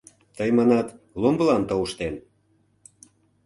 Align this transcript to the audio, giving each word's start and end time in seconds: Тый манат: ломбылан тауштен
Тый 0.37 0.49
манат: 0.57 0.87
ломбылан 1.21 1.63
тауштен 1.69 2.15